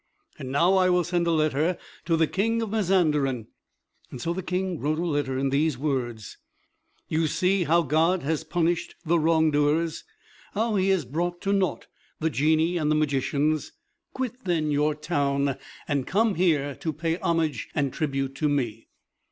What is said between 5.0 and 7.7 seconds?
letter in these words: "You see